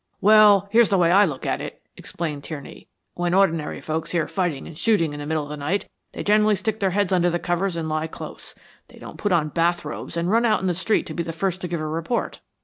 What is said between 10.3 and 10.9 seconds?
run out on the